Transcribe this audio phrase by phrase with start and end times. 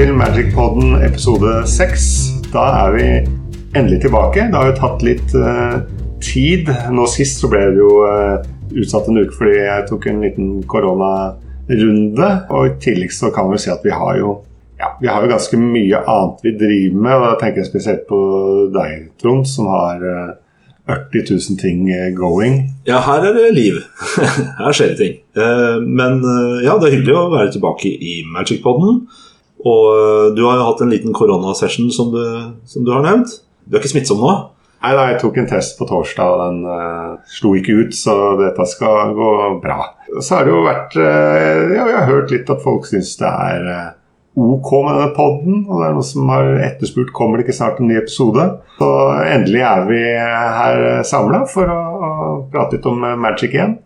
[0.00, 2.04] Til Magic-podden episode 6.
[2.54, 3.02] Da er vi
[3.76, 4.46] endelig tilbake.
[4.48, 5.82] Det har jo tatt litt uh,
[6.24, 6.70] tid.
[6.96, 8.40] Nå sist så ble det jo uh,
[8.80, 12.30] utsatt en uke fordi jeg tok en liten koronarunde.
[12.48, 14.38] Og i tillegg så kan vi si at vi har jo
[14.80, 17.20] ja, vi har jo ganske mye annet vi driver med.
[17.20, 18.24] og Da tenker jeg spesielt på
[18.72, 20.36] deg, Trond, som har uh,
[20.88, 22.62] 40 000 ting going.
[22.88, 23.82] Ja, her er det liv.
[24.64, 25.24] her skjer det ting.
[25.84, 26.22] men
[26.64, 29.04] ja, det er hyggelig å være tilbake i Magic-podden.
[29.60, 32.14] Og eh, du har jo hatt en liten koronasession, som,
[32.64, 33.40] som du har nevnt.
[33.66, 34.32] Du er ikke smittsom nå?
[34.80, 38.14] Nei, da, jeg tok en test på torsdag, og den uh, slo ikke ut, så
[38.40, 39.90] dette skal gå bra.
[40.16, 43.28] Så har det jo vært uh, Ja, vi har hørt litt at folk syns det
[43.28, 43.90] er uh,
[44.40, 47.82] ok med denne poden, og det er noen som har etterspurt kommer det ikke snart
[47.82, 48.46] en ny episode.
[48.78, 48.90] Så
[49.26, 52.10] endelig er vi her samla for å, å,
[52.48, 53.76] prate litt om Magic igjen.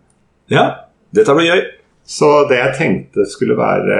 [0.53, 0.69] Ja,
[1.11, 1.65] dette blir gøy.
[2.07, 3.99] Så det jeg tenkte skulle være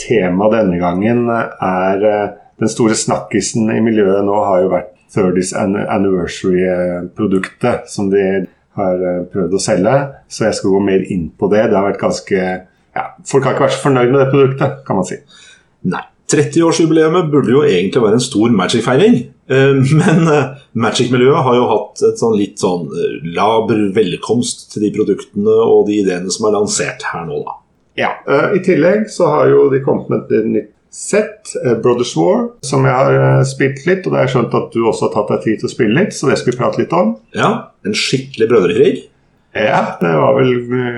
[0.00, 5.88] Temaet denne gangen er eh, Den store snakkisen i miljøet nå har jo vært 30th
[5.90, 8.44] Anniversary-produktet som de
[8.78, 9.98] har eh, prøvd å selge.
[10.30, 11.68] Så jeg skal gå mer inn på det.
[11.70, 12.40] Det har vært ganske
[12.94, 15.20] ja, Folk har ikke vært så fornøyd med det produktet, kan man si.
[15.90, 16.04] Nei.
[16.34, 19.18] 30-årsjubileet burde jo egentlig være en stor Magic-feiring.
[19.50, 20.30] Eh, men
[20.86, 22.86] Magic-miljøet har jo hatt et sånn litt sånn
[23.34, 27.58] laber velkomst til de produktene og de ideene som er lansert her nå, da.
[27.98, 28.14] Ja.
[28.28, 32.48] Uh, I tillegg så har jo de kommet med et nytt sett, uh, Brothers War,
[32.66, 34.06] som jeg har uh, spilt litt.
[34.06, 36.14] Og det jeg skjønt at du også har tatt deg tid til å spille litt,
[36.16, 37.16] så det skal vi prate litt om.
[37.36, 37.52] Ja,
[37.84, 38.94] En skikkelig brødrekrig?
[39.54, 40.54] Ja, det var vel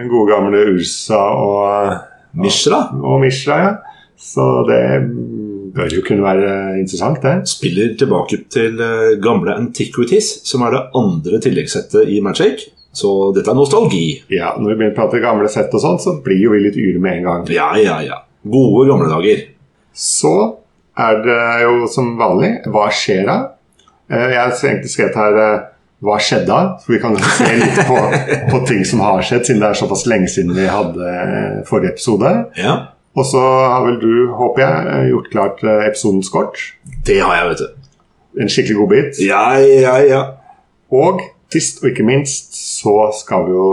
[0.09, 1.97] gode gamle Ursa og
[2.41, 2.87] Mishra.
[2.95, 3.73] Og, og Mishra, ja.
[4.17, 4.81] Så det
[5.75, 7.49] bør jo kunne være interessant, det.
[7.51, 8.79] Spiller tilbake til
[9.23, 12.69] gamle Antiquities, som er det andre tilleggssettet i Magic.
[12.97, 14.07] Så dette er nostalgi.
[14.33, 16.79] Ja, Når vi begynner å prate gamle sett og sånn, så blir jo vi litt
[16.81, 17.43] yre med en gang.
[17.53, 18.23] Ja, ja, ja.
[18.47, 19.43] Gode gamle dager.
[19.97, 20.33] Så
[20.97, 23.37] er det jo som vanlig Hva skjer da?
[24.09, 25.67] Eh, jeg har egentlig skrevet her eh,
[26.05, 26.61] Hva skjedde da?
[26.85, 28.01] For vi kan se litt på,
[28.53, 31.97] på, ting som har skjedd, siden det er såpass lenge siden vi hadde eh, forrige
[31.97, 32.33] episode.
[32.61, 32.77] Ja.
[33.17, 36.61] Og så har vel du, håper jeg, gjort klart episodens kort.
[37.07, 37.93] Det har jeg, vet du.
[38.43, 39.21] En skikkelig godbit.
[39.25, 40.23] Ja, ja, ja.
[40.93, 41.25] Og
[41.57, 43.69] Sist og ikke minst så skal vi jo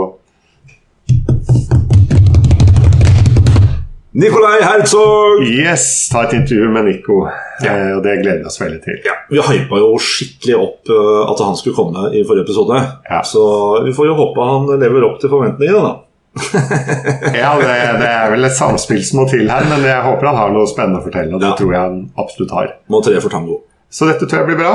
[4.14, 5.42] Nikolai Herzog!
[5.42, 7.16] Yes, ta et intervju med Nico.
[7.64, 7.72] Ja.
[7.72, 9.00] Eh, og Det gleder vi oss veldig til.
[9.04, 12.78] Ja, Vi hypa jo skikkelig opp uh, at han skulle komme i forrige episode.
[13.10, 13.20] Ja.
[13.26, 13.42] Så
[13.82, 16.03] vi får jo håpe han lever opp til forventningene, da.
[16.34, 20.40] Ja, det, det, er vel et samspill som må til her, men jeg håper han
[20.40, 21.30] har noe spennende å fortelle.
[21.36, 21.58] Og det ja.
[21.60, 22.74] tror jeg han absolutt har.
[22.90, 23.60] Må tre for tango.
[23.94, 24.74] Så dette tror jeg blir bra.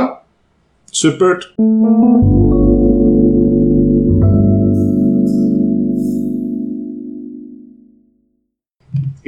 [0.96, 1.52] Supert.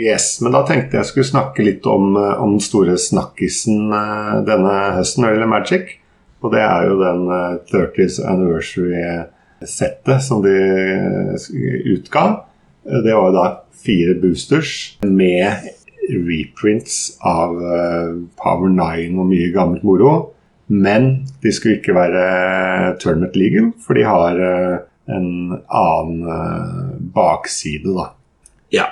[0.02, 4.40] Yes, men da tenkte jeg skulle snakke litt om, eh, om den store snakkisen eh,
[4.48, 5.92] denne høsten når det gjelder Magic.
[6.42, 7.28] Og det er jo den
[7.70, 9.28] 30th eh,
[9.62, 10.50] anniversary-settet som de
[11.86, 12.44] utga.
[12.84, 15.54] Det var jo da fire boosters med
[16.10, 17.56] reprints av
[18.42, 20.34] Power 9 og mye gammelt moro.
[20.68, 24.40] Men de skulle ikke være tournament legal, for de har
[25.12, 28.12] en annen bakside, da.
[28.72, 28.88] Ja,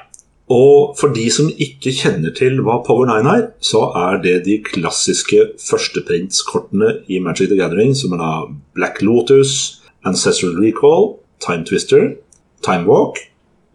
[0.52, 4.58] og for de som ikke kjenner til hva Power 9 er, så er det de
[4.66, 8.31] klassiske førsteprintskortene i Magic the Gathering, som er da
[8.75, 12.14] Black Lotus, Ancestral Recall, Time Twister,
[12.66, 13.20] Time Walk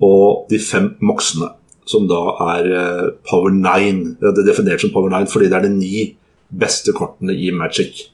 [0.02, 1.50] og de fem moksene,
[1.88, 2.20] som da
[2.56, 4.16] er eh, Power 9.
[4.20, 6.06] Det er definert som Power 9 fordi det er de ni
[6.54, 8.06] beste kortene i Magic.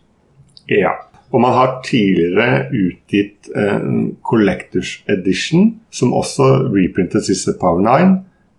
[0.71, 0.95] Ja.
[1.31, 8.17] Og man har tidligere utgitt en Collectors Edition, som også reprintet siste Power 9.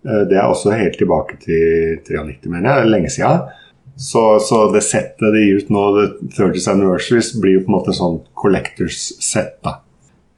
[0.08, 2.94] Eh, det er også helt tilbake til 93, mener jeg.
[2.96, 3.44] Lenge siden.
[3.96, 7.76] Så, så, det settet de gir ut nå, The 30th Anniversaries, blir jo på en
[7.76, 9.58] måte sånn Collectors set.
[9.64, 9.78] da.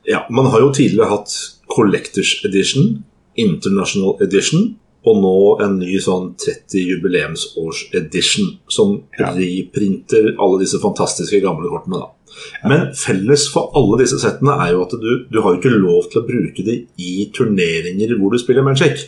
[0.09, 1.35] Ja, man har jo tidligere hatt
[1.71, 3.05] Collectors Edition,
[3.41, 4.75] International Edition,
[5.05, 9.31] og nå en ny sånn 30 jubileumsårs edition, som ja.
[9.37, 12.01] reprinter alle disse fantastiske gamle kortene.
[12.01, 12.11] da.
[12.69, 16.09] Men felles for alle disse settene er jo at du, du har jo ikke lov
[16.11, 19.07] til å bruke det i turneringer hvor du spiller Magic.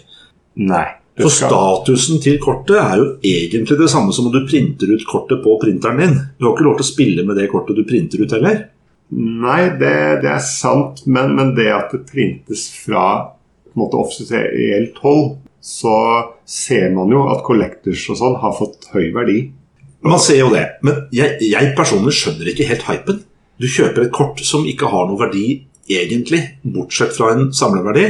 [0.60, 0.87] Nei.
[1.16, 5.40] For statusen til kortet er jo egentlig det samme som om du printer ut kortet
[5.44, 6.16] på printeren din.
[6.36, 8.66] Du har ikke lov til å spille med det kortet du printer ut heller.
[9.16, 13.06] Nei, det, det er sant, men, men, det at det printes fra
[13.64, 15.94] på en måte offisielt hold, så
[16.46, 19.38] ser man jo at collectors og sånn har fått høy verdi.
[20.06, 23.22] Man ser jo det, men jeg, jeg personlig skjønner ikke helt hypen.
[23.56, 25.46] Du kjøper et kort som ikke har noe verdi
[25.88, 28.06] egentlig, bortsett fra en samleverdi.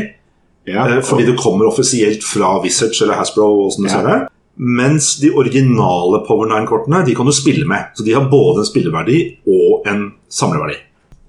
[0.67, 3.51] Ja, eh, fordi det kommer offisielt fra Wizards eller Hasbro.
[3.67, 4.17] Og sånn ja.
[4.57, 7.93] Mens de originale Power 9-kortene de kan du spille med.
[7.95, 9.21] Så de har både en spilleverdi
[9.53, 10.81] og en samleverdi.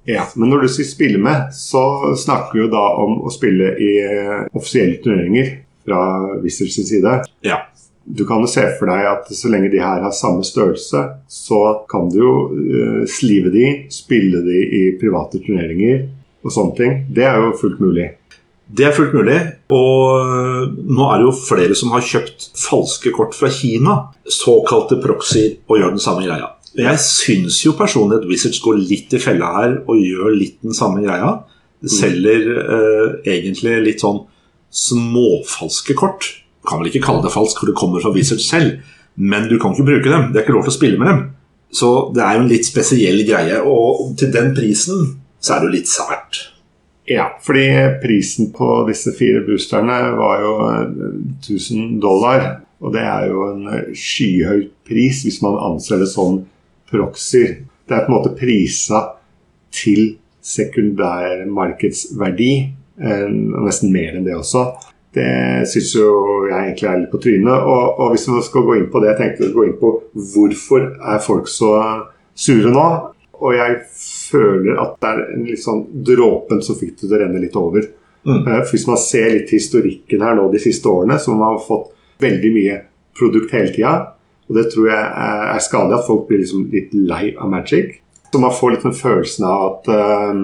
[0.07, 3.73] Ja, Men når du sier spille med, så snakker vi jo da om å spille
[3.75, 5.49] i eh, offisielle turneringer
[5.83, 5.99] fra
[6.39, 7.17] Wizards side.
[7.43, 7.65] Ja.
[8.07, 11.59] Du kan jo se for deg at så lenge de her har samme størrelse, så
[11.91, 16.05] kan du jo uh, slive de, spille de i private turneringer
[16.39, 16.95] og sånne ting.
[17.11, 18.13] Det er jo fullt mulig.
[18.67, 19.37] Det er fullt mulig.
[19.71, 23.97] Og øh, nå er det jo flere som har kjøpt falske kort fra Kina,
[24.27, 26.51] såkalte proxyer, og gjør den samme greia.
[26.77, 30.75] Jeg syns jo personlig at Wizards går litt i fella her og gjør litt den
[30.77, 31.31] samme greia.
[31.87, 34.25] Selger eh, egentlig litt sånn
[34.73, 36.27] småfalske kort.
[36.67, 38.83] Kan vel ikke kalle det falsk, for det kommer fra Wizards selv.
[39.17, 40.29] Men du kan ikke bruke dem.
[40.29, 41.23] Det er ikke lov til å spille med dem.
[41.73, 43.63] Så det er jo en litt spesiell greie.
[43.63, 46.43] Og til den prisen så er det jo litt sært.
[47.07, 47.71] Ja, fordi
[48.03, 50.55] prisen på disse fire boosterne var jo
[51.39, 52.59] 1000 dollar.
[52.83, 56.45] Og det er jo en skyhøy pris hvis man anser det som
[56.91, 57.55] proxyer.
[57.87, 58.99] Det er på en måte prisa
[59.71, 64.65] til sekundærmarkedsverdi, nesten mer enn det også.
[65.15, 67.57] Det syns jo jeg egentlig er litt på trynet.
[67.57, 69.89] Og, og hvis vi skal gå inn på det, jeg tenkte å gå inn på
[70.35, 71.71] hvorfor er folk så
[72.37, 72.87] sure nå.
[73.43, 73.77] Og jeg
[74.31, 77.57] føler at det er en litt sånn dråpen som fikk det til å renne litt
[77.59, 77.85] over.
[78.27, 78.43] Mm.
[78.43, 81.93] Uh, hvis man ser litt historikken her nå de siste årene, man har fått
[82.23, 82.77] veldig mye
[83.17, 83.95] produkt hele tida.
[84.47, 87.99] Og det tror jeg er, er skadelig, at folk blir liksom litt lei av Magic.
[88.31, 90.41] Så man får litt den følelsen av at uh,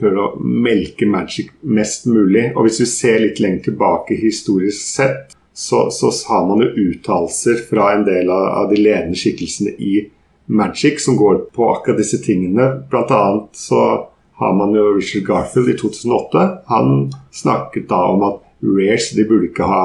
[0.00, 2.50] prøver å melke Magic mest mulig.
[2.54, 7.60] Og hvis vi ser litt lenger tilbake historisk sett, så, så har man jo uttalelser
[7.68, 10.00] fra en del av, av de ledende skikkelsene i
[10.46, 12.68] Magic som går på akkurat disse tingene.
[12.90, 16.48] Blant annet så har man jo Richard Garfield i 2008.
[16.66, 19.84] Han snakket da om at Rares de burde ikke ha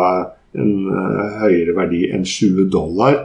[0.58, 3.20] en uh, høyere verdi enn 20 dollar.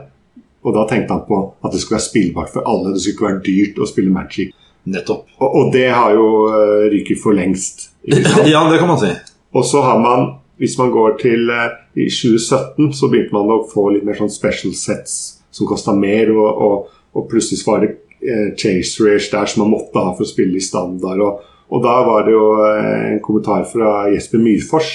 [0.64, 2.94] Og da tenkte han på at det skulle være spillbart for alle.
[2.94, 4.54] Det skulle ikke være dyrt å spille Magic.
[4.84, 5.30] Nettopp.
[5.40, 7.88] Og, og det har jo uh, ryket for lengst.
[8.52, 9.14] ja, det kan man si.
[9.56, 13.62] Og så har man, hvis man går til uh, i 2017, så begynte man å
[13.70, 16.34] få litt mer sånn special sets som kosta mer.
[16.36, 17.90] og, og og plutselig var det
[18.20, 21.22] eh, chase race der som man måtte ha for å spille i standard.
[21.22, 24.90] Og, og da var det jo eh, en kommentar fra Jesper Myrfors.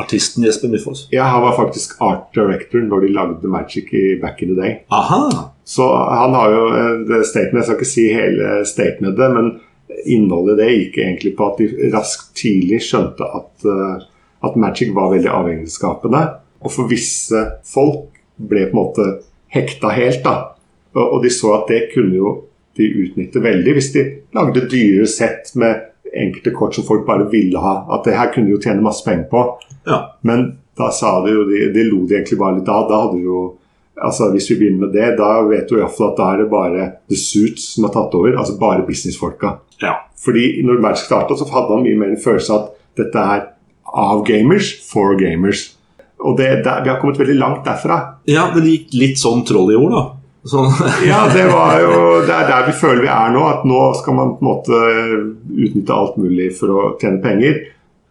[0.00, 1.06] Artisten Jesper Myrfors?
[1.12, 4.78] Ja, han var faktisk art director når de lagde Magic i back in the day.
[4.92, 5.50] Aha.
[5.64, 6.62] Så han har jo
[7.08, 9.52] det statement, Jeg skal ikke si hele statementet, men
[10.08, 13.66] innholdet det gikk egentlig på at de raskt tidlig skjønte at,
[14.48, 16.22] at Magic var veldig avhengighetsskapende.
[16.64, 19.06] Og for visse folk ble på en måte
[19.52, 20.24] hekta helt.
[20.24, 20.51] da
[21.00, 22.34] og de så at det kunne jo
[22.76, 24.04] de utnytte veldig hvis de
[24.36, 27.74] lagde dyre sett med enkelte kort som folk bare ville ha.
[27.92, 29.44] At det her kunne de jo tjene masse penger på.
[29.88, 30.02] Ja.
[30.28, 30.46] Men
[30.78, 32.88] da sa de jo, de, de lo de egentlig bare litt av.
[32.90, 33.42] Da hadde jo
[34.02, 36.86] altså Hvis vi begynner med det, da vet du iallfall at da er det bare
[37.12, 38.34] The Suits som har tatt over.
[38.40, 39.52] Altså bare businessfolka.
[39.84, 39.92] Ja.
[40.18, 43.44] Fordi når Magic starta, så hadde man mye mer en følelse av at dette er
[43.92, 45.68] av gamers for gamers.
[46.22, 47.98] Og det, det, vi har kommet veldig langt derfra.
[48.30, 50.02] Ja, men det gikk litt sånn troll i ord, da.
[50.48, 50.72] Sånn.
[51.10, 53.44] ja, det var jo Det er der vi føler vi er nå.
[53.46, 54.80] At nå skal man på en måte
[55.52, 57.60] utnytte alt mulig for å tjene penger.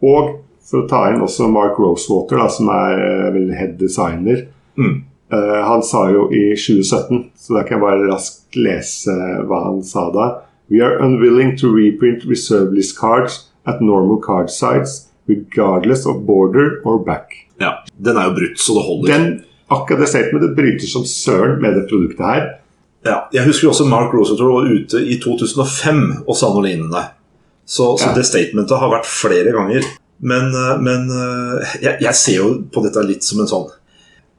[0.01, 0.37] Og
[0.71, 4.45] for å ta inn også Mark Rosewater, da, som er eh, vel head designer.
[4.79, 5.01] Mm.
[5.31, 9.15] Uh, han sa jo i 2017, så da kan jeg bare raskt lese
[9.47, 10.27] hva han sa da.
[10.71, 16.81] We are unwilling to reprint reserve list cards at normal card sites regardless of border
[16.83, 17.35] or back.
[17.59, 19.11] Ja, Den er jo brutt, så det holder.
[19.11, 19.27] Den
[19.73, 22.49] akkurat det statementet bryter som søren med det produktet her.
[23.07, 27.01] Ja, jeg husker også Mark Rosenthal var ute i 2005 og sa noe lignende.
[27.65, 29.85] Så, så det statementet har vært flere ganger.
[30.21, 33.71] Men, eh, men eh, jeg, jeg, ser jo på dette litt som en sånn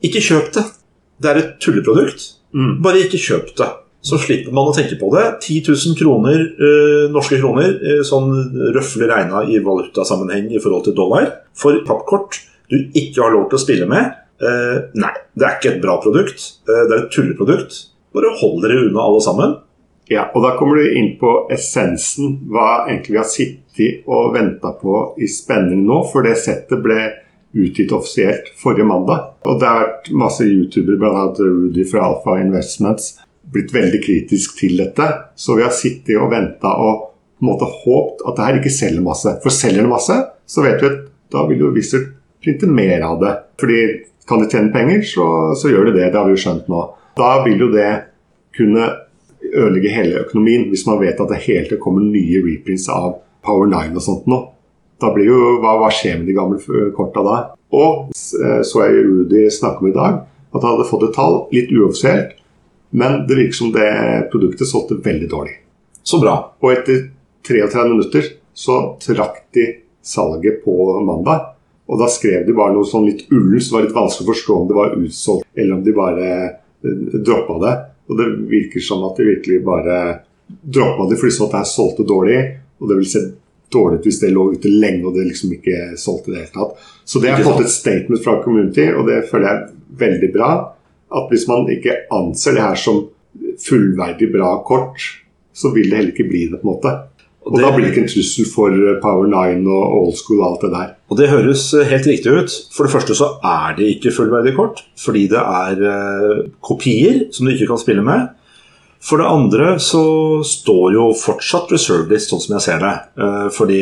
[0.06, 0.62] Ikke kjøp det.
[1.22, 2.28] Det er et tulleprodukt.
[2.54, 2.76] Mm.
[2.84, 3.68] Bare ikke kjøp det.
[4.02, 5.24] Så slipper man å tenke på det.
[5.44, 8.30] 10 000 kroner, eh, norske kroner, eh, sånn
[8.74, 12.40] røffelig regna i valutasammenheng i forhold til dollar, for pappkort
[12.72, 15.98] du ikke har lov til å spille med, Uh, nei, det er ikke et bra
[16.02, 16.48] produkt.
[16.66, 17.76] Uh, det er et tulleprodukt.
[18.12, 19.54] Bare hold dere unna alle sammen.
[20.10, 22.36] Ja, og da kommer du inn på essensen.
[22.50, 26.02] Hva egentlig vi har sittet og venta på i spenning nå.
[26.10, 26.98] For det settet ble
[27.52, 29.30] utgitt offisielt forrige mandag.
[29.46, 31.28] Og det har vært masse youtubere, bl.a.
[31.38, 33.14] Rudy fra Alfa Investments,
[33.52, 35.08] blitt veldig kritisk til dette.
[35.36, 37.08] Så vi har sittet og venta og
[37.42, 39.36] på en måte håpt at det her ikke selger masse.
[39.42, 41.00] For selger det masse, så vet du at
[41.32, 43.32] da vil jo Wizard printe mer av det.
[43.60, 43.80] Fordi
[44.28, 45.26] kan de tjene penger, så,
[45.58, 46.10] så, gjør de det.
[46.12, 46.82] Det har vi jo skjønt nå.
[47.18, 47.90] Da vil jo det
[48.56, 48.88] kunne
[49.42, 53.68] ødelegge hele økonomien, hvis man vet at det hele tiden kommer nye reprints av Power
[53.70, 54.38] 9 og sånt nå.
[55.02, 57.38] Da blir jo, hva, hva skjer med de gamle korta da?
[57.74, 60.20] Og eh, så jeg Rudy snakke om i dag,
[60.52, 62.36] at han hadde fått et tall, litt uoffisielt,
[62.92, 63.88] men det virker som det
[64.32, 65.56] produktet solgte veldig dårlig.
[66.04, 66.36] Så bra.
[66.60, 67.08] Og etter
[67.48, 69.66] 33 minutter så trakk de
[70.04, 70.74] salget på
[71.06, 71.54] mandag.
[71.90, 74.32] Og da skrev de bare noe sånn litt ullen, så det var litt vanskelig å
[74.32, 76.28] forstå om det var utsolgt, eller om de bare
[76.86, 77.72] uh, droppa det.
[78.10, 79.98] Og det virker som at de virkelig bare
[80.46, 82.40] droppa det fordi så at det her solgte dårlig.
[82.82, 83.22] Og det vil se
[83.72, 86.54] dårlig ut hvis det lå ute lenge og det liksom ikke solgte i det hele
[86.54, 86.84] tatt.
[87.04, 90.52] Så det har fått et statement fra community, og det føler jeg er veldig bra.
[91.12, 93.02] At hvis man ikke anser det her som
[93.62, 95.00] fullverdig bra kort,
[95.52, 96.92] så vil det heller ikke bli det, på en måte.
[97.42, 100.46] Og, det, da blir det ikke en trussel for Power 9 og old school og
[100.46, 100.92] alt det der.
[101.10, 102.54] Og det høres helt riktig ut.
[102.74, 107.48] For det første så er det ikke fullverdige kort, fordi det er uh, kopier som
[107.48, 108.30] du ikke kan spille med.
[109.02, 110.04] For det andre så
[110.46, 112.92] står jo fortsatt reserve list, sånn som jeg ser det.
[113.50, 113.80] Fordi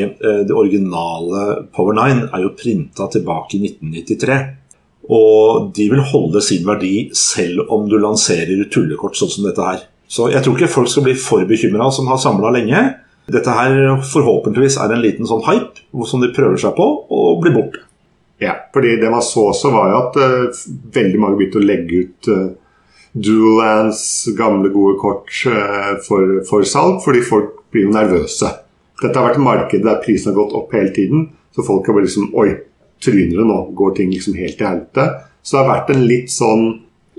[0.48, 4.38] det originale Power 9 er jo printa tilbake i 1993.
[5.12, 9.84] Og de vil holde sin verdi selv om du lanserer tullekort sånn som dette her.
[10.10, 12.80] Så jeg tror ikke folk skal bli for bekymra som har samla lenge.
[13.30, 17.54] Dette her forhåpentligvis er en liten sånn hype som de prøver seg på, og blir
[17.54, 17.84] borte.
[18.40, 20.60] Ja, fordi det man så også, var jo at uh,
[20.94, 22.46] veldig mange begynte å legge ut uh,
[23.12, 23.90] dual
[24.38, 28.48] gamle, gode kort, uh, for, for, salg, fordi folk blir jo nervøse.
[29.02, 31.96] Dette har vært et marked der prisen har gått opp hele tiden, så folk har
[31.96, 32.48] bare liksom Oi,
[33.04, 33.58] tryner det nå?
[33.76, 35.06] Går ting liksom helt til helvete?
[35.42, 36.64] Så det har vært en litt sånn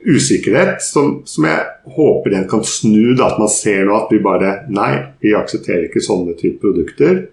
[0.05, 3.13] usikkerhet som, som jeg håper den kan snu.
[3.17, 7.27] Da, at man ser nå at vi bare Nei, vi aksepterer ikke sånne type produkter.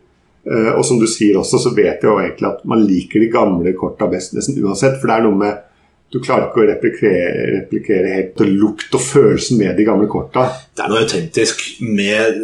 [0.48, 3.32] Uh, og som du sier også, så vet jeg jo egentlig at man liker de
[3.32, 4.96] gamle korta best nesten uansett.
[5.00, 5.64] For det er noe med
[6.08, 10.46] du klarer ikke å replikere, replikere helt lukt og følelsen med de gamle korta.
[10.72, 12.38] Det er noe autentisk med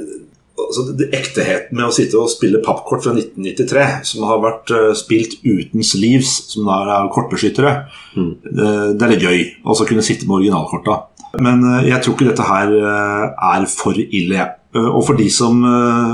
[0.68, 4.90] altså, det, Ekteheten med å sitte og spille pappkort fra 1993, som har vært uh,
[4.98, 7.74] spilt uten sleeves, som da er kortbeskyttere,
[8.16, 8.30] mm.
[8.44, 8.68] det,
[8.98, 9.42] det er litt gøy.
[9.64, 11.00] å kunne sitte med originalkorta.
[11.44, 14.50] Men uh, jeg tror ikke dette her er for ille.
[14.74, 15.60] Og for de som,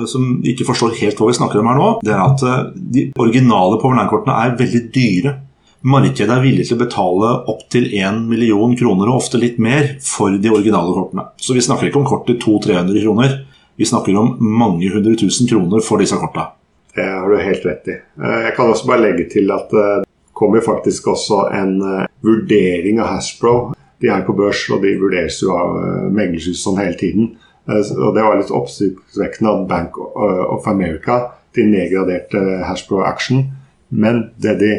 [0.04, 2.42] som, ikke forstår helt hva vi snakker om her nå, det er at
[2.76, 5.32] de originale Power 9-kortene er veldig dyre.
[5.80, 10.34] Markedet er villig til å betale opptil 1 million kroner, og ofte litt mer, for
[10.36, 11.24] de originale kortene.
[11.40, 13.38] Så vi snakker ikke om kort til 200-300 kroner.
[13.76, 16.50] Vi snakker om mange hundre tusen kroner for disse korta.
[16.94, 17.96] Det har du helt rett i.
[18.22, 22.08] Eh, jeg kan også bare legge til at eh, det kommer faktisk også en eh,
[22.26, 23.54] vurdering av Hasbro.
[24.00, 25.76] De er på børs, og de vurderes jo av
[26.16, 27.34] meglerhus sånn hele tiden.
[27.68, 31.18] Og Det var litt oppsiktsvekkende at Bank of America
[31.54, 33.44] de nedgraderte Hasbro Action.
[33.90, 34.72] Men det de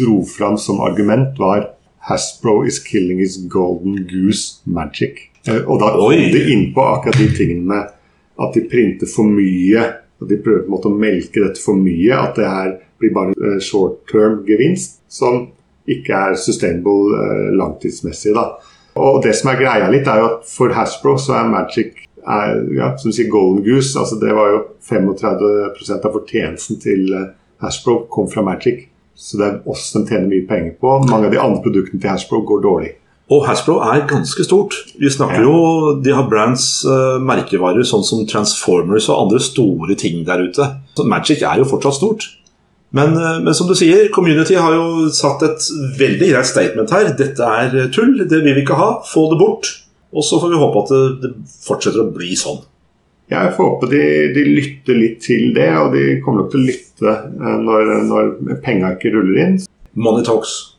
[0.00, 1.68] dro fram som argument, var
[2.08, 5.28] Hasbro is killing his golden goose magic.
[5.66, 7.93] Og da kom de innpå akkurat de tingene med
[8.40, 9.84] at de printer for mye.
[10.22, 12.14] At de prøver på en måte å melke dette for mye.
[12.16, 15.48] At det her blir bare en short term gevinst som
[15.90, 18.32] ikke er sustainable eh, langtidsmessig.
[18.34, 18.48] da.
[18.94, 22.60] Og det som er greia litt, er jo at for Hasbro så er Magic er,
[22.72, 23.98] ja, som sier Golden Goose.
[23.98, 27.30] altså Det var jo 35% av fortjenesten til eh,
[27.62, 28.88] Hasbro kom fra Magic.
[29.14, 30.98] Så det er oss de tjener mye penger på.
[31.10, 32.94] Mange av de andre produktene til Hasbro går dårlig.
[33.32, 34.74] Og Hasbro er ganske stort.
[35.00, 35.56] Vi snakker jo,
[36.04, 40.66] De har brands, uh, merkevarer sånn som Transformers og andre store ting der ute.
[40.98, 42.26] Så Magic er jo fortsatt stort.
[42.94, 47.14] Men, uh, men, som du sier, Community har jo satt et veldig greit statement her.
[47.16, 48.90] Dette er tull, det vil vi ikke ha.
[49.08, 49.72] Få det bort.
[50.14, 51.32] Og så får vi håpe at det, det
[51.64, 52.60] fortsetter å bli sånn.
[53.32, 54.04] Jeg får håpe de,
[54.36, 58.92] de, lytter litt til det, og de kommer nok til å lytte når, når penga
[58.94, 59.58] ikke ruller inn.
[59.96, 60.73] Money talks.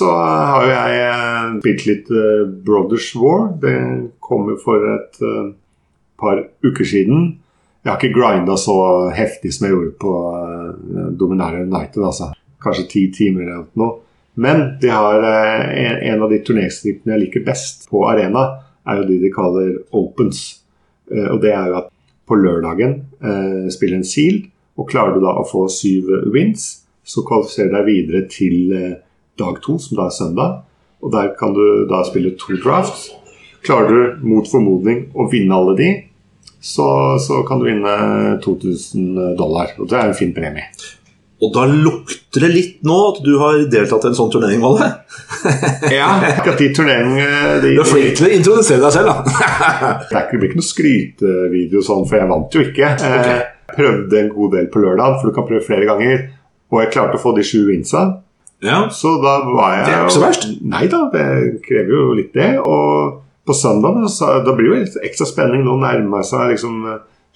[0.00, 3.50] Så har jo jeg eh, spilt litt eh, Brothers War.
[3.60, 3.76] Det
[4.24, 5.50] kommer for et eh,
[6.20, 7.26] par uker siden.
[7.84, 8.76] Jeg har ikke grinda så
[9.12, 10.14] heftig som jeg gjorde på
[11.20, 12.00] Dominaria United.
[12.04, 12.30] altså
[12.60, 13.98] Kanskje ti timer eller noe.
[14.40, 18.44] Men de har en av de turneringstypene jeg liker best på arena,
[18.88, 20.42] er jo de de kaller opens.
[21.08, 21.88] Og det er jo at
[22.28, 22.94] på lørdagen
[23.72, 26.68] spiller en sealed, og klarer du da å få syv wins,
[27.00, 28.60] så kvalifiserer du deg videre til
[29.40, 30.60] dag to, som da er søndag.
[31.00, 33.08] Og der kan du da spille to drafts.
[33.64, 35.90] Klarer du mot formodning å vinne alle de,
[36.60, 39.74] så, så, kan du vinne 2000 dollar.
[39.80, 40.68] Og det er en fin premie.
[41.40, 44.90] Og da lukter det litt nå at du har deltatt i en sånn turnering, Valle?
[45.98, 49.94] ja, akkurat de turneringene de, Du er flink til å introdusere deg selv, da.
[50.12, 52.92] det blir ikke noe skrytevideo sånn, for jeg vant jo ikke.
[52.92, 53.38] Okay.
[53.38, 56.26] Jeg prøvde en god del på lørdag, for du kan prøve flere ganger.
[56.70, 58.04] Og jeg klarte å få de sju winsa.
[58.64, 58.82] Ja.
[58.92, 60.48] Så da var jeg Det er ikke så verst.
[60.60, 61.26] Nei da, det
[61.64, 62.50] krever jo litt det.
[62.60, 65.64] Og på søndag da, så, da blir det jo ekstra spenning.
[65.66, 66.84] Nå nærmer seg liksom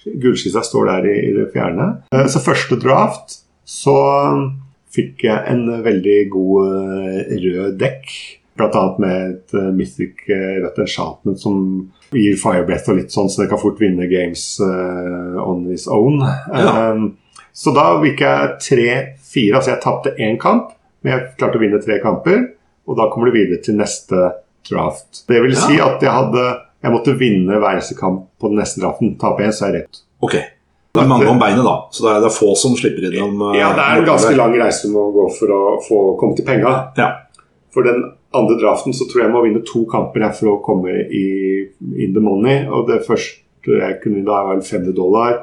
[0.05, 1.89] Gullskissa står der i, i det fjerne.
[2.13, 3.97] Eh, så første draft så
[4.95, 8.15] fikk jeg en veldig god eh, rød dekk.
[8.55, 11.57] annet med et uh, Mythic uh, rødt enchantment som
[12.15, 16.21] gir Firebreath og litt sånn, så det kan fort vinne games uh, on his own.
[16.53, 16.93] Ja.
[16.93, 17.17] Um,
[17.51, 19.57] så da gikk jeg tre-fire.
[19.57, 20.71] Altså jeg tapte én kamp,
[21.05, 22.41] men jeg klarte å vinne tre kamper.
[22.89, 24.31] Og da kommer du videre til neste
[24.65, 25.21] draft.
[25.29, 25.61] Det vil Ja.
[25.67, 26.45] si at jeg hadde
[26.85, 29.15] Jeg måtte vinne hver eneste kamp på den neste draften.
[29.17, 30.01] Tape én, så er jeg rett.
[30.21, 30.33] Ok.
[30.93, 31.87] Det er mange om beinet, da.
[31.89, 33.39] Så det er, det er få som slipper innom.
[33.41, 36.35] Uh, Ja, det er en ganske lang reise du må gå for å få komme
[36.37, 36.93] til penga.
[36.95, 37.07] Ja.
[37.73, 38.03] For den
[38.35, 41.25] andre draften så tror jeg jeg må vinne to kamper her for å komme i
[41.97, 42.67] in the money.
[42.69, 43.41] Og det første
[43.81, 45.41] jeg kunne da er vel 500 dollar.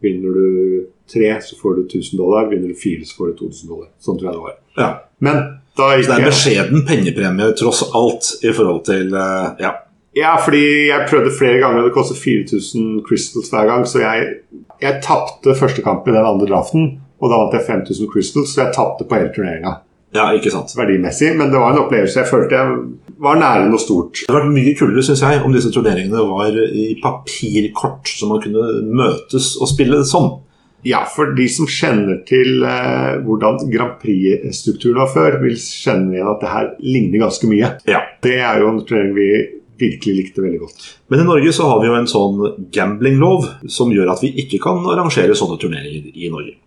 [0.00, 2.48] Vinner du tre, så får du 1000 dollar.
[2.50, 3.88] Vinner du fire, så får du 2000 dollar.
[4.00, 4.56] Sånn tror jeg det var.
[4.80, 4.90] ja.
[5.24, 5.40] Men
[5.74, 9.72] da Så gikk det er en beskjeden pengepremie tross alt i forhold til uh, Ja.
[10.14, 13.82] Ja, fordi jeg prøvde flere ganger, og det koster 4000 crystals hver gang.
[13.82, 14.28] Så jeg,
[14.82, 16.84] jeg tapte første kamp i den andre draften,
[17.18, 19.80] og da vant jeg 5000 crystals, så jeg tapte på hele turneringa.
[20.14, 20.70] ja, ikke sant.
[20.78, 22.76] verdimessig, men det var en opplevelse jeg følte jeg
[23.24, 24.20] var nære noe stort.
[24.20, 28.42] Det hadde vært mye kulere synes jeg, om disse turneringene var i papirkort, så man
[28.44, 30.30] kunne møtes og spille sånn.
[30.84, 36.28] Ja, for de som kjenner til eh, hvordan Grand Prix-strukturen var før, vil kjenne igjen
[36.28, 37.70] at det her ligner ganske mye.
[37.88, 38.02] Ja.
[38.24, 39.28] Det er jo en turnering vi
[39.80, 40.84] virkelig likte veldig godt.
[41.08, 44.60] Men i Norge så har vi jo en sånn gamblinglov som gjør at vi ikke
[44.62, 46.58] kan arrangere sånne turneringer i Norge.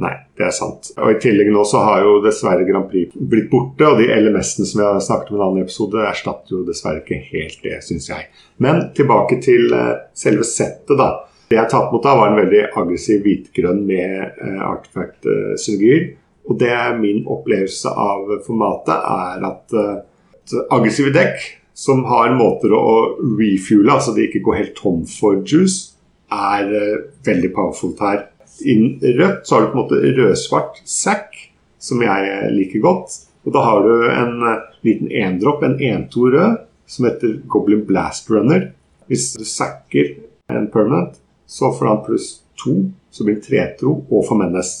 [0.00, 0.88] Nei, det er sant.
[0.96, 4.68] Og I tillegg nå så har jo dessverre Grand Prix blitt borte, og de LMS-ene
[4.68, 7.82] som vi har snakket om i en annen episode, erstatter jo dessverre ikke helt det,
[7.84, 8.30] syns jeg.
[8.64, 11.10] Men tilbake til eh, selve settet, da.
[11.52, 16.14] Det jeg tatt mot da, var en veldig aggressiv hvitgrønn med uh, artefakt-synergier.
[16.48, 19.98] og det er min opplevelse av formatet, er at eh,
[20.40, 22.96] et aggressive dekk som har måter å
[23.38, 25.92] refuele, altså de ikke går helt tom for juice,
[26.32, 28.26] er eh, veldig powerfult her.
[28.68, 31.38] Innen rødt så har du på en måte rødsvart sack,
[31.82, 33.16] som jeg eh, liker godt.
[33.46, 38.30] Og da har du en eh, liten endropp, en 1-2 rød, som heter Goblin Blast
[38.30, 38.68] Runner.
[39.08, 40.16] Hvis du sacker
[40.52, 41.18] en permanent,
[41.52, 42.30] så får han pluss
[42.62, 42.78] to,
[43.12, 44.72] så blir det tretro og for mennes.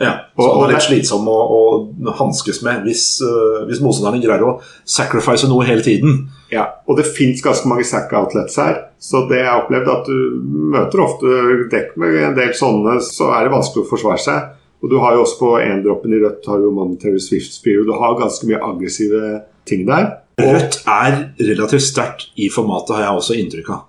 [0.00, 4.44] Ja, så han er litt slitsom å, å hanskes med hvis, uh, hvis motstanderne greier
[4.46, 4.54] å
[4.88, 6.24] sacrifice noe hele tiden.
[6.52, 8.80] Ja, og det fins ganske mange sack outlets her.
[9.02, 10.40] Så det jeg har opplevd at du
[10.72, 11.36] møter ofte
[11.72, 14.50] dekk med en del sånne, så er det vanskelig å forsvare seg.
[14.82, 17.84] Og du har jo også på endroppen i rødt har du Monetary Swift Spear.
[17.86, 20.08] Du har ganske mye aggressive ting der.
[20.40, 23.88] Rødt er relativt sterkt i formatet, har jeg også inntrykk av.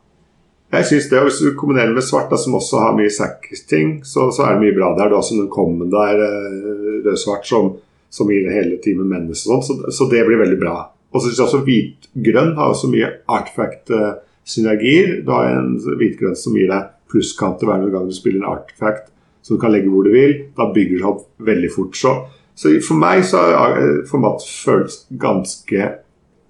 [0.74, 4.32] jeg synes det, Hvis du kombinerer med svart, da, som også har mye sack-ting, så,
[4.34, 5.10] så er det mye bra der.
[5.10, 7.76] Du har også den kommen der, eh, rød-svart, som,
[8.10, 9.84] som gir hele teamet mennesker og sånn.
[9.84, 10.76] Så, så det blir veldig bra.
[11.14, 15.20] Og så synes jeg også hvit-grønn har også mye artifact-synergier.
[15.26, 19.12] Du har en hvit-grønn som gir deg plusskant hver gang du spiller en artifact,
[19.46, 20.34] så du kan legge hvor du vil.
[20.58, 22.00] Da bygger det opp veldig fort.
[22.00, 22.16] Så,
[22.58, 25.92] så for meg så har eh, format føles ganske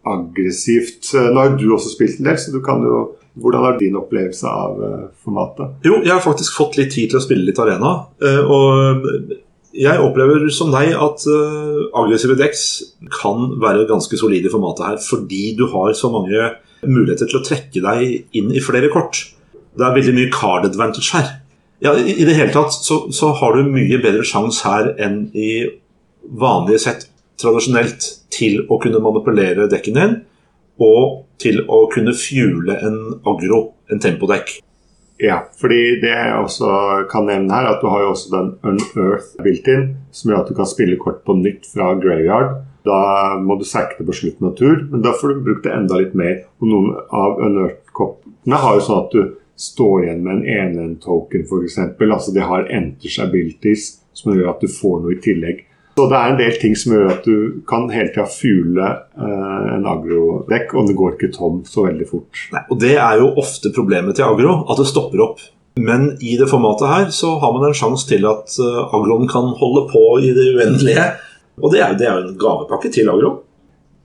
[0.07, 1.11] aggressivt.
[1.11, 3.03] Nå har du også spilt en del, så du kan jo
[3.39, 5.79] Hvordan er din opplevelse av eh, formatet?
[5.87, 7.93] Jo, jeg har faktisk fått litt tid til å spille litt arena.
[8.21, 9.33] eh, Og
[9.73, 12.65] jeg opplever som deg at eh, aggressive decks
[13.15, 16.51] kan være ganske solide i formatet her, fordi du har så mange
[16.85, 19.23] muligheter til å trekke deg inn i flere kort.
[19.73, 21.31] Det er veldig mye card advantage her.
[21.83, 25.65] Ja, i det hele tatt så, så har du mye bedre sjanse her enn i
[26.23, 27.07] vanlige sett
[27.41, 30.13] tradisjonelt til å kunne manipulere dekken din,
[30.83, 34.57] og til å kunne fuele en agro, en tempodekk.
[35.23, 36.69] Ja, fordi det jeg også
[37.11, 40.57] kan nevne her, at du har jo også den Unearth built-in, som gjør at du
[40.57, 42.57] kan spille kort på nytt fra graveyard.
[42.83, 45.75] Da må du sacke det på slutten av tur, men da får du brukt det
[45.75, 46.41] enda litt mer.
[46.59, 49.21] Og noen av Unearth-koppene har jo sånn at du
[49.63, 51.77] står igjen med en 1-token f.eks.
[52.09, 53.85] Altså de har enters abilities
[54.17, 55.63] som gjør at du får noe i tillegg.
[55.93, 59.65] Så det er en del ting som gjør at du kan hele tida fule eh,
[59.75, 62.45] en agro-dekk, og det går ikke tom så veldig fort.
[62.55, 65.43] Nei, og Det er jo ofte problemet til agro, at det stopper opp.
[65.77, 69.53] Men i det formatet her så har man en sjanse til at uh, agroen kan
[69.57, 71.07] holde på i det uendelige.
[71.61, 73.35] Og det er jo en gavepakke til agro.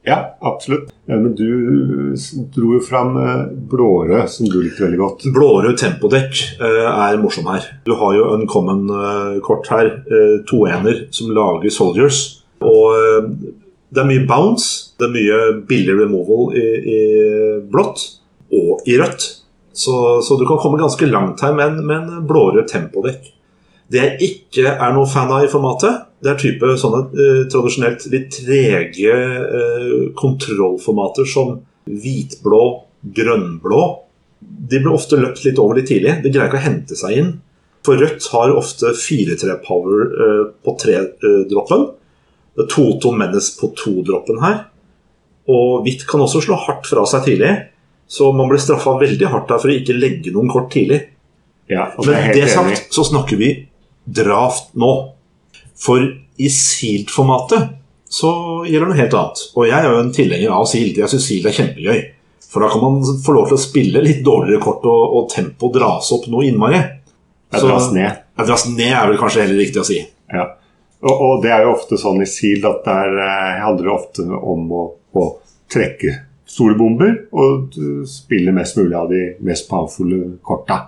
[0.06, 0.92] Ja, absolutt.
[1.04, 2.14] Men du
[2.54, 5.26] dro jo fram eh, blårød, som du likte veldig godt.
[5.34, 7.66] Blårød tempodekk eh, er morsom her.
[7.84, 12.20] Du har jo uncommon-kort her, Toener to ener, som lager soldiers.
[12.64, 13.32] Og eh,
[13.88, 16.98] det er mye bounce, det er mye billig removal i, i
[17.68, 18.04] blått
[18.54, 19.28] og i rødt.
[19.78, 23.28] Så, så du kan komme ganske langt her med en, en blårød tempodekk.
[23.88, 28.08] Det jeg ikke er noe fan av i formatet, det er type sånne eh, tradisjonelt
[28.12, 32.62] litt trege eh, kontrollformater som hvitblå,
[33.14, 33.82] grønnblå
[34.40, 36.18] de blir ofte løpt litt over litt tidlig.
[36.22, 37.30] De greier ikke å hente seg inn.
[37.86, 41.86] For rødt har ofte 4-3-power eh, på 3-droppen.
[42.56, 44.60] det er Toton Menace på 2-droppen her.
[45.48, 47.52] Og hvitt kan også slå hardt fra seg tidlig.
[48.08, 51.02] Så man blir straffa veldig hardt her for å ikke legge noen kort tidlig.
[51.68, 53.50] Ja, det er Men det sagt, så snakker vi
[54.04, 54.92] draft nå.
[55.78, 56.02] For
[56.38, 57.74] i Silt-formatet
[58.08, 58.30] så
[58.66, 59.42] gjelder noe helt annet.
[59.54, 60.96] Og jeg er jo en tilhenger av Silt.
[60.98, 61.98] Jeg syns Silt er kjempegøy.
[62.48, 65.68] For da kan man få lov til å spille litt dårligere kort, og, og tempo
[65.74, 66.78] dras opp noe innmari.
[67.52, 68.22] Det Så- dras ned.
[68.38, 69.98] Ja, dras ned er vel kanskje heller riktig å si.
[70.32, 70.46] Ja.
[71.02, 74.24] Og, og det er jo ofte sånn i Silt at det er, eh, handler ofte
[74.24, 75.26] om å, å
[75.70, 76.14] trekke
[76.48, 77.76] store bomber og
[78.08, 80.78] spille mest mulig av de mest powerfulle korta.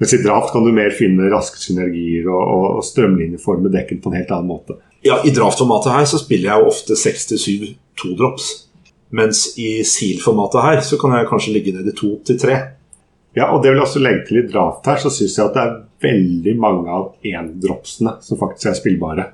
[0.00, 4.10] Mens i draft kan du mer finne raske synergier og, og, og strømlinjeforme dekken på
[4.10, 4.78] en helt annen måte.
[5.04, 8.50] Ja, I draftformatet her så spiller jeg jo ofte 6-7 to-drops.
[9.16, 12.56] Mens i Seal-formatet her så kan jeg kanskje ligge ned i 2-3.
[13.36, 15.56] Ja, og det vil jeg også legge til i draft her, så syns jeg at
[15.56, 19.26] det er veldig mange av endropsene som faktisk er spillbare.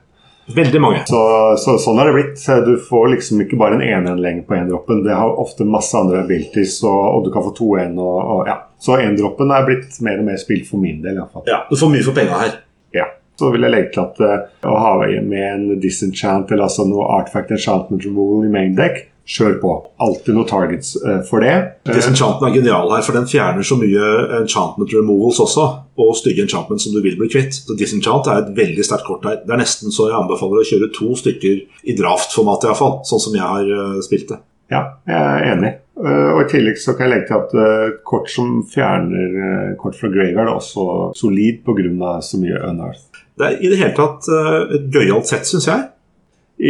[0.54, 1.02] Veldig mange.
[1.10, 1.20] Så,
[1.58, 2.44] så sånn har det blitt.
[2.66, 5.02] Du får liksom ikke bare en 1-1 lenger på endroppen.
[5.02, 8.60] Det har ofte masse andre abilities, og, og du kan få 2-1 og, og ja.
[8.78, 11.46] Så endroppen er blitt mer og mer spilt for min del, iallfall.
[11.48, 12.58] Ja, Du får mye for penga her.
[12.94, 13.08] Ja.
[13.36, 14.92] Så vil jeg legge til at uh, å ha
[15.24, 19.72] med en disenchant eller altså noe artifact enchantment removal i main deck, kjør på.
[20.02, 21.54] Alltid noen targets eh, for det.
[21.88, 24.10] Disenchanten er genial her, for den fjerner så mye
[24.40, 25.64] enchantment removals også,
[25.98, 27.58] og stygge enchantment som du vil bli kvitt.
[27.58, 29.40] Så Disenchant er et veldig sterkt kort her.
[29.42, 33.00] Det er nesten så jeg anbefaler å kjøre to stykker i draft-formatet, iallfall.
[33.08, 34.38] Sånn som jeg har eh, spilt det.
[34.70, 35.74] Ja, jeg er enig.
[35.98, 40.12] Eh, og I tillegg så kan jeg legge til at kort som fjerner kort fra
[40.12, 42.14] Graveyard, er også solid pga.
[42.22, 43.24] så mye Unearth.
[43.36, 44.30] Det er i det hele tatt
[44.72, 45.90] et gøyalt sett, syns jeg.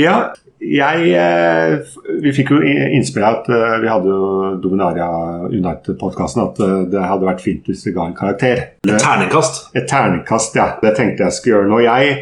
[0.02, 1.74] Ja, jeg eh,
[2.22, 5.08] Vi fikk jo innspill at eh, vi hadde jo Dominaria
[5.50, 8.62] United-podkasten at eh, det hadde vært fint hvis vi ga en karakter.
[8.86, 9.66] Et terningkast.
[9.76, 10.70] Et terningkast, ja.
[10.82, 11.82] Det tenkte jeg skulle gjøre nå.
[11.84, 12.16] Jeg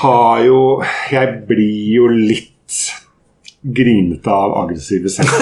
[0.00, 0.60] har jo
[1.12, 2.80] Jeg blir jo litt
[3.64, 5.32] grinete av aggressive selv.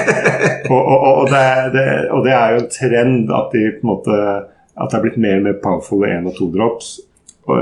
[0.72, 3.92] og, og, og, det, det, og det er jo en trend at de på en
[3.92, 4.18] måte
[4.72, 6.96] At det er blitt mer og mer powerful én og to drops.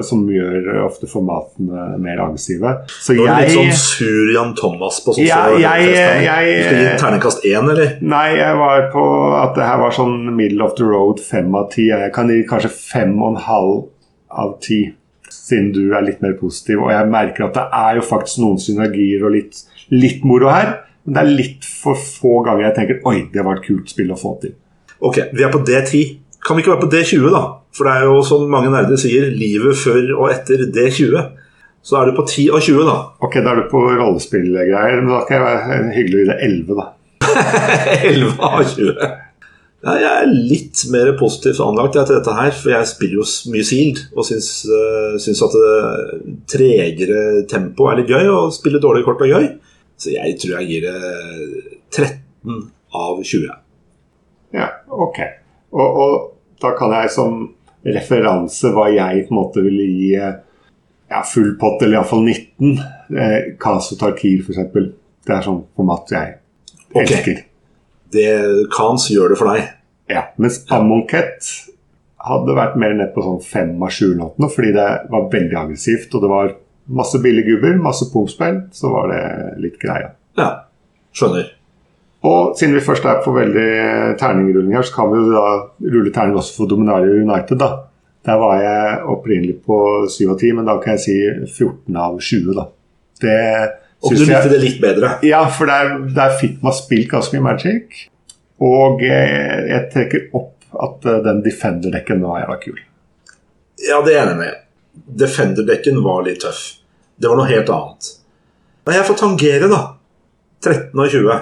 [0.04, 2.72] Som gjør ofte formatene mer aggressive.
[3.00, 6.20] Så jeg, litt sånn sur Jan Thomas på Ja, sosiale jeg- fester.
[6.26, 7.96] jeg- Du skal gi terningkast én, eller?
[8.02, 9.04] Nei, jeg var på
[9.42, 11.86] at det her var sånn middle of the road fem av ti.
[11.88, 13.88] Jeg kan gi kanskje fem og en halv
[14.30, 14.92] av ti,
[15.30, 16.82] siden du er litt mer positiv.
[16.82, 20.80] Og jeg merker at det er jo faktisk noen synergier og litt, litt moro her.
[21.06, 24.08] Men det er litt for få ganger jeg tenker oi, det var et kult spill
[24.12, 24.52] å få til.
[25.00, 26.18] Ok, vi er på D10.
[26.44, 27.56] Kan vi ikke være på D20, da?
[27.76, 31.16] For det er jo som mange nerder sier, livet før og etter D20.
[31.86, 32.96] Så er du på 10 av 20, da.
[33.24, 36.80] Ok, da er du på rollespillgreier, men da kan jeg være hyggelig gi det 11,
[36.80, 36.88] da.
[38.10, 39.12] 11 av 20.
[39.80, 43.64] Ja, jeg er litt mer positivt anlagt til dette her, for jeg spiller jo mye
[43.64, 49.08] Sealed og syns, uh, syns at det tregere tempo er litt gøy, og spille dårlige
[49.08, 49.46] kort er gøy.
[50.00, 50.98] Så jeg tror jeg gir det
[51.96, 52.60] 13
[53.00, 53.56] av 20.
[54.56, 55.22] Ja, ok.
[55.72, 56.14] Og, og
[56.60, 57.40] da kan jeg som
[57.86, 60.38] referanse hva jeg på en måte ville gi eh,
[61.10, 62.78] ja, full pott, eller iallfall 19.
[63.16, 64.70] Eh, Kaso Tarkir, f.eks.
[65.26, 66.36] Det er sånn format jeg
[67.00, 67.42] elsker.
[68.10, 68.30] Det
[68.74, 69.68] Kans gjør det for deg.
[70.10, 71.46] Ja, mens Amonkhet
[72.20, 76.24] hadde vært mer ned på sånn fem av sju-låtene, fordi det var veldig aggressivt, og
[76.24, 76.52] det var
[77.00, 79.22] masse billige gubber, masse pumpspill, så var det
[79.62, 80.12] litt greia.
[80.38, 80.50] Ja,
[81.16, 81.52] skjønner.
[82.26, 83.68] Og siden vi først er på veldig
[84.20, 85.44] terningrulling her, så kan vi jo da
[85.94, 87.70] rulle terning også for Dominario United, da.
[88.28, 89.78] Der var jeg opprinnelig på
[90.12, 91.16] 7 av 10, men da kan jeg si
[91.48, 92.66] 14 av 20, da.
[93.24, 93.38] Det
[94.04, 95.14] Og du likte det litt bedre.
[95.24, 98.06] Ja, for der, der fikk man spilt ganske mye Magic.
[98.60, 102.80] Og jeg, jeg trekker opp at eh, den Defender-dekken var jævla kul.
[103.80, 104.58] Ja, det er jeg enig med.
[105.20, 106.60] Defender-dekken var litt tøff.
[107.20, 108.10] Det var noe helt annet.
[108.84, 109.80] Men jeg får tangere, da.
[110.60, 111.38] 13 og 20.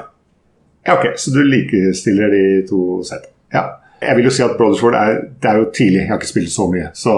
[0.87, 3.35] Ja, ok, Så du likestiller de to settene.
[3.55, 3.65] Ja.
[3.99, 6.53] Jeg vil jo si at Brothersford er, det er jo tidlig, jeg har ikke spilt
[6.55, 6.91] så mye.
[6.95, 7.15] Så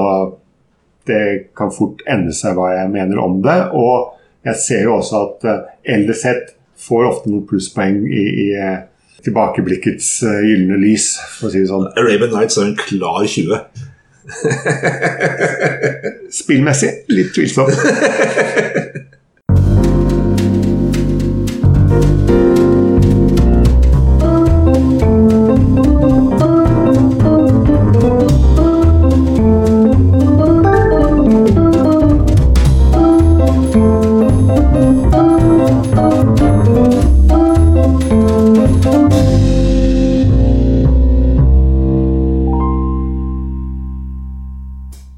[1.06, 3.58] det kan fort ende seg hva jeg mener om det.
[3.76, 4.14] Og
[4.48, 8.78] jeg ser jo også at uh, eldre sett får ofte noen plusspoeng i, i eh,
[9.20, 11.90] tilbakeblikkets uh, gylne lys, for å si det sånn.
[12.00, 13.60] Arabian Nights er en klar 20.
[16.40, 17.76] Spillmessig litt tvilsomt.